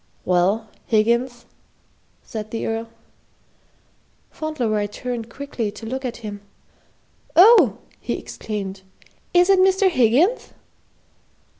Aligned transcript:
"Well, 0.25 0.67
Higgins," 0.87 1.45
said 2.23 2.49
the 2.49 2.65
Earl. 2.65 2.87
Fauntleroy 4.31 4.87
turned 4.87 5.29
quickly 5.29 5.69
to 5.73 5.85
look 5.85 6.03
at 6.03 6.17
him. 6.25 6.41
"Oh!" 7.35 7.77
he 7.99 8.15
exclaimed, 8.17 8.81
"is 9.35 9.47
it 9.47 9.59
Mr. 9.59 9.91
Higgins?" 9.91 10.53